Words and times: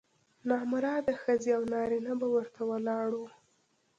نامراده 0.47 1.13
ښځې 1.23 1.51
او 1.57 1.63
نارینه 1.73 2.13
به 2.19 2.27
ورته 2.35 2.61
ولاړ 2.69 3.07
وو. 3.17 3.27